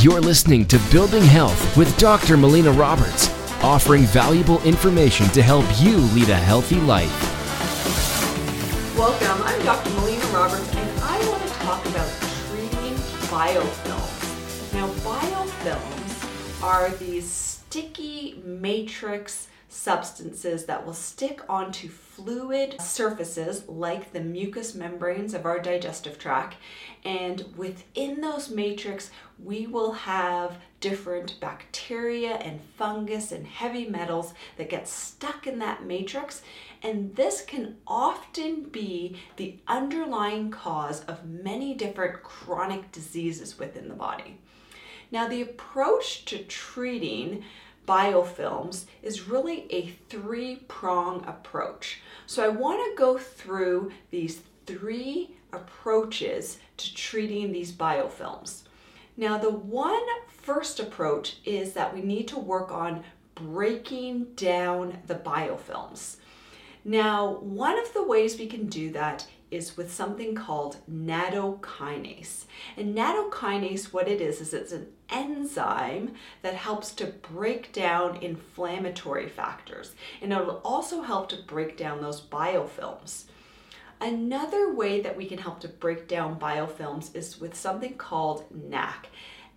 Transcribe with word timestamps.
You're 0.00 0.20
listening 0.20 0.64
to 0.66 0.78
Building 0.92 1.24
Health 1.24 1.76
with 1.76 1.98
Dr. 1.98 2.36
Melina 2.36 2.70
Roberts, 2.70 3.28
offering 3.64 4.02
valuable 4.02 4.62
information 4.62 5.26
to 5.30 5.42
help 5.42 5.64
you 5.80 5.96
lead 5.96 6.28
a 6.28 6.36
healthy 6.36 6.76
life. 6.82 7.10
Welcome, 8.96 9.42
I'm 9.42 9.60
Dr. 9.64 9.90
Melina 9.94 10.24
Roberts, 10.26 10.72
and 10.76 11.00
I 11.00 11.28
want 11.28 11.42
to 11.42 11.48
talk 11.48 11.84
about 11.86 12.08
treating 12.46 12.94
biofilms. 13.26 14.72
Now, 14.72 14.86
biofilms 15.02 16.62
are 16.62 16.90
these 16.90 17.28
sticky 17.28 18.40
matrix 18.44 19.48
substances 19.68 20.64
that 20.64 20.84
will 20.84 20.94
stick 20.94 21.42
onto 21.48 21.88
fluid 21.88 22.80
surfaces 22.80 23.68
like 23.68 24.12
the 24.12 24.20
mucous 24.20 24.74
membranes 24.74 25.34
of 25.34 25.44
our 25.44 25.58
digestive 25.58 26.18
tract. 26.18 26.56
And 27.04 27.44
within 27.56 28.20
those 28.20 28.50
matrix, 28.50 29.10
we 29.38 29.66
will 29.66 29.92
have 29.92 30.56
different 30.80 31.38
bacteria 31.40 32.34
and 32.36 32.60
fungus 32.76 33.30
and 33.30 33.46
heavy 33.46 33.86
metals 33.86 34.32
that 34.56 34.70
get 34.70 34.88
stuck 34.88 35.46
in 35.46 35.58
that 35.58 35.84
matrix. 35.84 36.42
And 36.82 37.14
this 37.14 37.44
can 37.44 37.76
often 37.86 38.64
be 38.64 39.16
the 39.36 39.58
underlying 39.66 40.50
cause 40.50 41.04
of 41.04 41.26
many 41.26 41.74
different 41.74 42.22
chronic 42.22 42.90
diseases 42.90 43.58
within 43.58 43.88
the 43.88 43.94
body. 43.94 44.38
Now, 45.10 45.26
the 45.26 45.42
approach 45.42 46.24
to 46.26 46.38
treating 46.44 47.44
biofilms 47.88 48.84
is 49.02 49.28
really 49.28 49.66
a 49.72 49.86
three 50.10 50.56
prong 50.68 51.24
approach. 51.26 52.00
So 52.26 52.44
I 52.44 52.48
want 52.48 52.84
to 52.84 52.98
go 52.98 53.16
through 53.16 53.92
these 54.10 54.42
three 54.66 55.34
approaches 55.52 56.58
to 56.76 56.94
treating 56.94 57.50
these 57.50 57.72
biofilms. 57.72 58.62
Now, 59.16 59.38
the 59.38 59.50
one 59.50 60.06
first 60.28 60.78
approach 60.78 61.38
is 61.44 61.72
that 61.72 61.94
we 61.94 62.02
need 62.02 62.28
to 62.28 62.38
work 62.38 62.70
on 62.70 63.02
breaking 63.34 64.24
down 64.36 64.98
the 65.06 65.14
biofilms. 65.14 66.16
Now, 66.84 67.38
one 67.40 67.78
of 67.78 67.92
the 67.94 68.04
ways 68.04 68.38
we 68.38 68.46
can 68.46 68.66
do 68.66 68.92
that 68.92 69.26
is 69.50 69.76
with 69.76 69.92
something 69.92 70.34
called 70.34 70.78
nattokinase. 70.90 72.46
And 72.76 72.96
nattokinase, 72.96 73.92
what 73.92 74.08
it 74.08 74.20
is, 74.20 74.40
is 74.40 74.54
it's 74.54 74.72
an 74.72 74.88
enzyme 75.10 76.14
that 76.42 76.54
helps 76.54 76.92
to 76.94 77.06
break 77.06 77.72
down 77.72 78.22
inflammatory 78.22 79.28
factors. 79.28 79.94
And 80.20 80.32
it'll 80.32 80.60
also 80.64 81.02
help 81.02 81.28
to 81.30 81.42
break 81.46 81.76
down 81.76 82.00
those 82.00 82.20
biofilms. 82.20 83.24
Another 84.00 84.72
way 84.72 85.00
that 85.00 85.16
we 85.16 85.26
can 85.26 85.38
help 85.38 85.58
to 85.60 85.68
break 85.68 86.06
down 86.06 86.38
biofilms 86.38 87.16
is 87.16 87.40
with 87.40 87.56
something 87.56 87.94
called 87.94 88.44
NAC, 88.52 89.08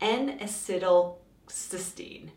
N-acetylcysteine. 0.00 2.30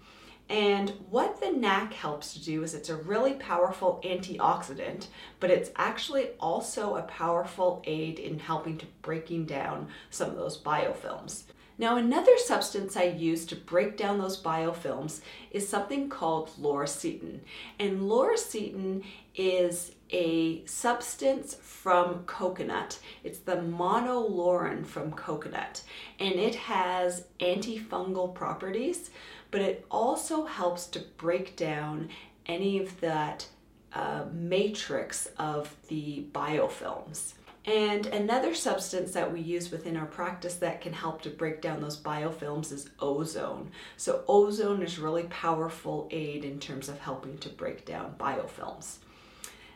And 0.50 0.90
what 1.12 1.40
the 1.40 1.52
NAC 1.52 1.94
helps 1.94 2.34
to 2.34 2.44
do 2.44 2.64
is 2.64 2.74
it's 2.74 2.90
a 2.90 2.96
really 2.96 3.34
powerful 3.34 4.02
antioxidant, 4.04 5.06
but 5.40 5.52
it's 5.52 5.70
actually 5.76 6.30
also 6.40 6.96
a 6.96 7.04
powerful 7.04 7.84
aid 7.86 8.18
in 8.18 8.40
helping 8.40 8.78
to 8.80 8.88
breaking 9.04 9.46
down 9.46 9.90
some 10.10 10.32
of 10.32 10.38
those 10.38 10.60
biofilms. 10.60 11.44
Now, 11.80 11.96
another 11.96 12.38
substance 12.38 12.98
I 12.98 13.04
use 13.04 13.46
to 13.46 13.56
break 13.56 13.96
down 13.96 14.20
those 14.20 14.42
biofilms 14.42 15.22
is 15.50 15.68
something 15.68 16.10
called 16.10 16.52
Lauricidin. 16.60 17.40
And 17.80 18.02
Lauricidin 18.02 19.06
is 19.34 19.94
a 20.10 20.66
substance 20.66 21.56
from 21.56 22.26
coconut. 22.26 23.00
It's 23.24 23.40
the 23.40 23.56
monolaurin 23.56 24.86
from 24.86 25.14
coconut, 25.14 25.84
and 26.20 26.34
it 26.34 26.56
has 26.56 27.28
antifungal 27.40 28.36
properties, 28.36 29.12
but 29.50 29.62
it 29.62 29.86
also 29.90 30.44
helps 30.44 30.86
to 30.88 31.00
break 31.16 31.56
down 31.56 32.10
any 32.46 32.80
of 32.80 33.00
that 33.00 33.48
uh, 33.94 34.26
matrix 34.34 35.30
of 35.38 35.74
the 35.88 36.26
biofilms. 36.34 37.36
And 37.70 38.08
another 38.08 38.56
substance 38.56 39.12
that 39.12 39.32
we 39.32 39.42
use 39.42 39.70
within 39.70 39.96
our 39.96 40.08
practice 40.08 40.56
that 40.56 40.82
can 40.82 40.92
help 40.92 41.22
to 41.22 41.30
break 41.30 41.62
down 41.62 41.82
those 41.82 42.02
biofilms 42.02 42.72
is 42.72 42.90
ozone. 43.00 43.70
So, 43.96 44.24
ozone 44.28 44.82
is 44.82 44.98
really 44.98 45.26
powerful 45.26 46.08
aid 46.10 46.44
in 46.44 46.60
terms 46.60 46.90
of 46.90 46.98
helping 46.98 47.38
to 47.38 47.50
break 47.50 47.86
down 47.86 48.16
biofilms. 48.20 48.98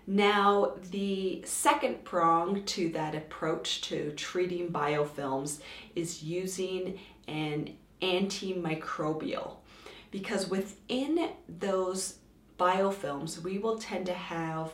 Now, 0.07 0.73
the 0.89 1.43
second 1.45 2.03
prong 2.03 2.63
to 2.63 2.89
that 2.93 3.13
approach 3.13 3.81
to 3.81 4.11
treating 4.13 4.71
biofilms 4.71 5.59
is 5.95 6.23
using 6.23 6.97
an 7.27 7.77
antimicrobial 8.01 9.57
because 10.09 10.49
within 10.49 11.29
those 11.47 12.17
biofilms, 12.59 13.39
we 13.43 13.59
will 13.59 13.77
tend 13.77 14.07
to 14.07 14.13
have 14.13 14.71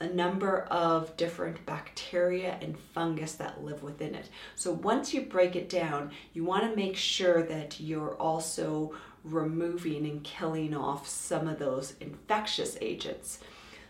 a 0.00 0.08
number 0.08 0.62
of 0.70 1.14
different 1.16 1.64
bacteria 1.66 2.58
and 2.62 2.78
fungus 2.78 3.34
that 3.34 3.62
live 3.62 3.82
within 3.82 4.14
it. 4.14 4.28
So 4.56 4.72
once 4.72 5.12
you 5.12 5.20
break 5.22 5.54
it 5.54 5.68
down, 5.68 6.10
you 6.32 6.42
want 6.42 6.64
to 6.64 6.74
make 6.74 6.96
sure 6.96 7.42
that 7.42 7.78
you're 7.78 8.14
also 8.14 8.94
removing 9.24 10.06
and 10.06 10.24
killing 10.24 10.74
off 10.74 11.06
some 11.06 11.46
of 11.46 11.58
those 11.58 11.94
infectious 12.00 12.78
agents. 12.80 13.40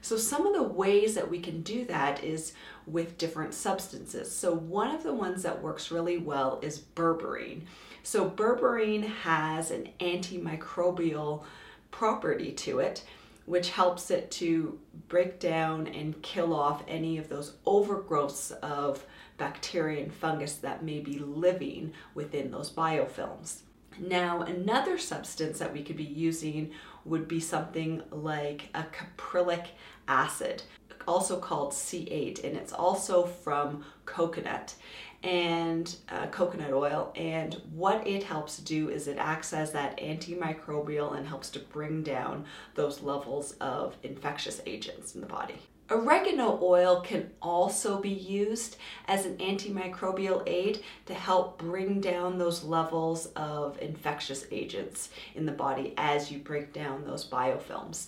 So, 0.02 0.16
some 0.16 0.46
of 0.46 0.54
the 0.54 0.62
ways 0.62 1.14
that 1.14 1.30
we 1.30 1.40
can 1.40 1.60
do 1.60 1.84
that 1.84 2.24
is 2.24 2.54
with 2.86 3.18
different 3.18 3.52
substances. 3.52 4.34
So, 4.34 4.54
one 4.54 4.94
of 4.94 5.02
the 5.02 5.12
ones 5.12 5.42
that 5.42 5.62
works 5.62 5.90
really 5.90 6.16
well 6.16 6.58
is 6.62 6.80
berberine. 6.80 7.62
So, 8.02 8.28
berberine 8.28 9.04
has 9.04 9.70
an 9.70 9.90
antimicrobial 10.00 11.44
property 11.90 12.52
to 12.52 12.78
it, 12.78 13.04
which 13.46 13.70
helps 13.70 14.10
it 14.10 14.30
to 14.30 14.78
break 15.08 15.40
down 15.40 15.86
and 15.88 16.22
kill 16.22 16.54
off 16.54 16.84
any 16.86 17.18
of 17.18 17.28
those 17.28 17.56
overgrowths 17.66 18.52
of 18.60 19.04
bacteria 19.38 20.02
and 20.02 20.12
fungus 20.12 20.54
that 20.56 20.84
may 20.84 21.00
be 21.00 21.18
living 21.18 21.92
within 22.14 22.50
those 22.50 22.70
biofilms. 22.70 23.62
Now, 23.98 24.42
another 24.42 24.98
substance 24.98 25.58
that 25.58 25.72
we 25.72 25.82
could 25.82 25.96
be 25.96 26.04
using 26.04 26.70
would 27.04 27.26
be 27.26 27.40
something 27.40 28.02
like 28.10 28.68
a 28.74 28.84
caprylic 28.84 29.68
acid, 30.06 30.62
also 31.08 31.38
called 31.38 31.72
C8, 31.72 32.44
and 32.44 32.56
it's 32.56 32.72
also 32.72 33.24
from 33.24 33.84
coconut 34.04 34.74
and 35.22 35.96
uh, 36.08 36.26
coconut 36.28 36.72
oil. 36.72 37.12
And 37.16 37.60
what 37.72 38.06
it 38.06 38.22
helps 38.22 38.58
do 38.58 38.88
is 38.88 39.06
it 39.06 39.18
acts 39.18 39.52
as 39.52 39.72
that 39.72 39.98
antimicrobial 39.98 41.16
and 41.16 41.26
helps 41.26 41.50
to 41.50 41.58
bring 41.58 42.02
down 42.02 42.44
those 42.74 43.02
levels 43.02 43.52
of 43.60 43.96
infectious 44.02 44.60
agents 44.66 45.14
in 45.14 45.20
the 45.20 45.26
body. 45.26 45.56
Oregano 45.90 46.58
oil 46.62 47.00
can 47.00 47.30
also 47.42 47.98
be 48.00 48.10
used 48.10 48.76
as 49.08 49.26
an 49.26 49.36
antimicrobial 49.38 50.42
aid 50.46 50.84
to 51.06 51.14
help 51.14 51.58
bring 51.58 52.00
down 52.00 52.38
those 52.38 52.62
levels 52.62 53.26
of 53.34 53.76
infectious 53.82 54.46
agents 54.52 55.10
in 55.34 55.46
the 55.46 55.52
body 55.52 55.92
as 55.96 56.30
you 56.30 56.38
break 56.38 56.72
down 56.72 57.04
those 57.04 57.28
biofilms. 57.28 58.06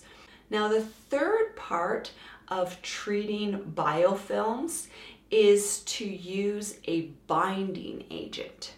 Now, 0.49 0.69
the 0.69 0.81
third 0.81 1.57
part 1.57 2.11
of 2.47 2.81
treating 2.81 3.73
biofilms 3.75 4.87
is 5.33 5.79
to 5.79 6.05
use 6.05 6.75
a 6.85 7.07
binding 7.25 8.03
agent. 8.11 8.75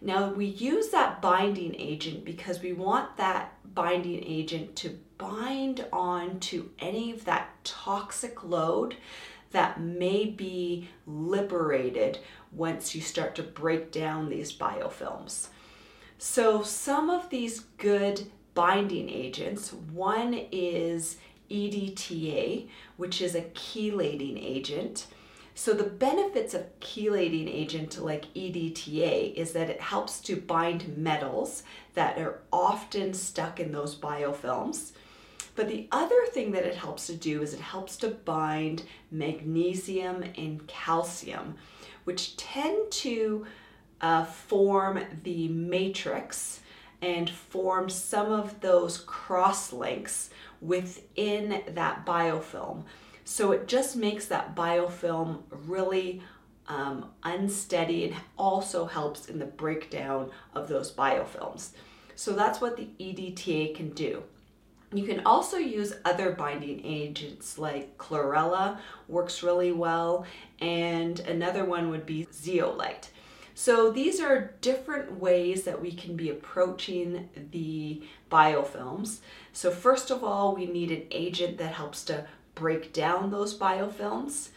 Now, 0.00 0.30
we 0.30 0.46
use 0.46 0.90
that 0.90 1.20
binding 1.20 1.74
agent 1.76 2.24
because 2.24 2.62
we 2.62 2.72
want 2.72 3.16
that 3.16 3.54
binding 3.74 4.22
agent 4.24 4.76
to 4.76 4.96
bind 5.18 5.84
on 5.92 6.38
to 6.38 6.70
any 6.78 7.10
of 7.10 7.24
that 7.24 7.50
toxic 7.64 8.44
load 8.44 8.94
that 9.50 9.80
may 9.80 10.26
be 10.26 10.88
liberated 11.04 12.20
once 12.52 12.94
you 12.94 13.00
start 13.00 13.34
to 13.34 13.42
break 13.42 13.90
down 13.90 14.28
these 14.28 14.56
biofilms. 14.56 15.48
So, 16.16 16.62
some 16.62 17.10
of 17.10 17.28
these 17.28 17.60
good 17.76 18.30
binding 18.54 19.10
agents 19.10 19.72
one 19.72 20.46
is 20.52 21.16
EDTA, 21.50 22.68
which 22.96 23.20
is 23.20 23.34
a 23.34 23.42
chelating 23.42 24.40
agent. 24.40 25.08
So 25.58 25.74
the 25.74 25.82
benefits 25.82 26.54
of 26.54 26.78
chelating 26.78 27.52
agent 27.52 28.00
like 28.00 28.32
EDTA 28.32 29.34
is 29.34 29.54
that 29.54 29.68
it 29.68 29.80
helps 29.80 30.20
to 30.20 30.36
bind 30.36 30.96
metals 30.96 31.64
that 31.94 32.16
are 32.16 32.42
often 32.52 33.12
stuck 33.12 33.58
in 33.58 33.72
those 33.72 33.96
biofilms. 33.96 34.92
But 35.56 35.66
the 35.66 35.88
other 35.90 36.26
thing 36.26 36.52
that 36.52 36.64
it 36.64 36.76
helps 36.76 37.08
to 37.08 37.16
do 37.16 37.42
is 37.42 37.54
it 37.54 37.60
helps 37.60 37.96
to 37.96 38.08
bind 38.08 38.84
magnesium 39.10 40.22
and 40.38 40.64
calcium, 40.68 41.56
which 42.04 42.36
tend 42.36 42.92
to 42.92 43.44
uh, 44.00 44.26
form 44.26 45.00
the 45.24 45.48
matrix 45.48 46.60
and 47.02 47.28
form 47.28 47.88
some 47.88 48.30
of 48.30 48.60
those 48.60 48.98
cross 48.98 49.72
links 49.72 50.30
within 50.60 51.62
that 51.74 52.06
biofilm. 52.06 52.84
So 53.30 53.52
it 53.52 53.68
just 53.68 53.94
makes 53.94 54.24
that 54.28 54.56
biofilm 54.56 55.42
really 55.50 56.22
um, 56.66 57.10
unsteady 57.22 58.06
and 58.06 58.14
also 58.38 58.86
helps 58.86 59.26
in 59.26 59.38
the 59.38 59.44
breakdown 59.44 60.30
of 60.54 60.66
those 60.66 60.90
biofilms. 60.90 61.72
So 62.14 62.32
that's 62.32 62.62
what 62.62 62.78
the 62.78 62.88
EDTA 62.98 63.76
can 63.76 63.90
do. 63.90 64.22
You 64.94 65.04
can 65.04 65.20
also 65.26 65.58
use 65.58 65.92
other 66.06 66.32
binding 66.32 66.80
agents 66.86 67.58
like 67.58 67.98
chlorella, 67.98 68.78
works 69.08 69.42
really 69.42 69.72
well, 69.72 70.24
and 70.62 71.20
another 71.20 71.66
one 71.66 71.90
would 71.90 72.06
be 72.06 72.26
zeolite. 72.32 73.10
So 73.54 73.90
these 73.90 74.20
are 74.20 74.54
different 74.62 75.20
ways 75.20 75.64
that 75.64 75.82
we 75.82 75.92
can 75.92 76.16
be 76.16 76.30
approaching 76.30 77.28
the 77.50 78.02
biofilms. 78.30 79.18
So 79.52 79.70
first 79.70 80.10
of 80.10 80.24
all, 80.24 80.54
we 80.54 80.64
need 80.64 80.90
an 80.92 81.02
agent 81.10 81.58
that 81.58 81.74
helps 81.74 82.04
to 82.04 82.24
break 82.58 82.92
down 82.92 83.30
those 83.30 83.56
biofilms. 83.56 84.48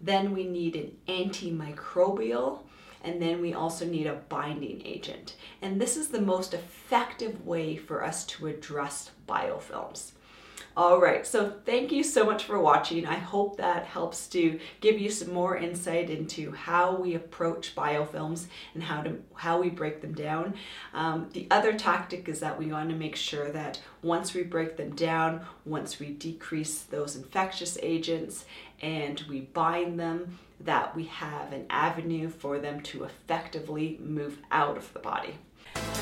Then 0.00 0.32
we 0.32 0.44
need 0.44 0.76
an 0.76 0.96
antimicrobial 1.08 2.60
and 3.02 3.22
then 3.22 3.40
we 3.40 3.54
also 3.54 3.84
need 3.84 4.06
a 4.06 4.14
binding 4.28 4.82
agent. 4.84 5.36
And 5.62 5.80
this 5.80 5.96
is 5.96 6.08
the 6.08 6.20
most 6.20 6.54
effective 6.54 7.46
way 7.46 7.76
for 7.76 8.04
us 8.04 8.24
to 8.26 8.46
address 8.46 9.10
biofilms. 9.28 10.12
All 10.78 11.00
right, 11.00 11.26
so 11.26 11.54
thank 11.64 11.90
you 11.90 12.04
so 12.04 12.24
much 12.24 12.44
for 12.44 12.60
watching. 12.60 13.04
I 13.04 13.16
hope 13.16 13.56
that 13.56 13.84
helps 13.84 14.28
to 14.28 14.60
give 14.80 15.00
you 15.00 15.10
some 15.10 15.34
more 15.34 15.56
insight 15.56 16.08
into 16.08 16.52
how 16.52 16.94
we 16.94 17.16
approach 17.16 17.74
biofilms 17.74 18.46
and 18.74 18.84
how 18.84 19.02
to 19.02 19.16
how 19.34 19.60
we 19.60 19.70
break 19.70 20.00
them 20.02 20.12
down. 20.12 20.54
Um, 20.94 21.30
the 21.32 21.48
other 21.50 21.76
tactic 21.76 22.28
is 22.28 22.38
that 22.38 22.56
we 22.56 22.66
want 22.66 22.90
to 22.90 22.94
make 22.94 23.16
sure 23.16 23.50
that 23.50 23.80
once 24.02 24.34
we 24.34 24.44
break 24.44 24.76
them 24.76 24.94
down, 24.94 25.40
once 25.64 25.98
we 25.98 26.10
decrease 26.10 26.82
those 26.82 27.16
infectious 27.16 27.76
agents 27.82 28.44
and 28.80 29.20
we 29.28 29.40
bind 29.40 29.98
them, 29.98 30.38
that 30.60 30.94
we 30.94 31.06
have 31.06 31.52
an 31.52 31.66
avenue 31.70 32.28
for 32.28 32.60
them 32.60 32.82
to 32.82 33.02
effectively 33.02 33.98
move 34.00 34.38
out 34.52 34.76
of 34.76 34.92
the 34.92 35.00
body. 35.00 35.34